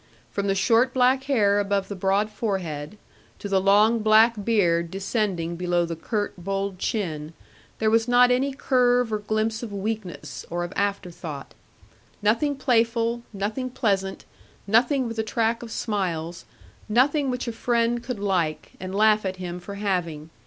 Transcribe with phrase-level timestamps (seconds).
[0.31, 2.97] From the short black hair above the broad forehead,
[3.37, 7.33] to the long black beard descending below the curt, bold chin,
[7.77, 11.53] there was not any curve or glimpse of weakness or of afterthought.
[12.19, 14.25] Nothing playful, nothing pleasant,
[14.65, 16.45] nothing with a track of smiles;
[16.89, 20.31] nothing which a friend could like, and laugh at him for having.